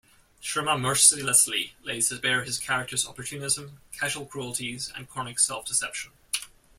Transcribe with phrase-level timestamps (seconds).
[0.41, 6.11] Schwimmer mercilessly lays bare his character's opportunism, casual cruelties, and chronic self-deception.